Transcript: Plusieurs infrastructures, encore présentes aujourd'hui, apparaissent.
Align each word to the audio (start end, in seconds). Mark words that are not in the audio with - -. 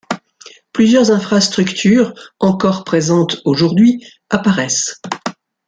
Plusieurs 0.73 1.11
infrastructures, 1.11 2.15
encore 2.39 2.85
présentes 2.85 3.39
aujourd'hui, 3.45 4.03
apparaissent. 4.31 4.99